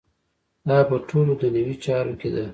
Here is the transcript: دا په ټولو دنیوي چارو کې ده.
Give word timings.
دا 0.69 0.77
په 0.89 0.95
ټولو 1.09 1.31
دنیوي 1.41 1.75
چارو 1.85 2.13
کې 2.21 2.29
ده. 2.35 2.45